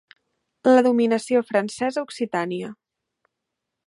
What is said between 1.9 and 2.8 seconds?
a Occitània.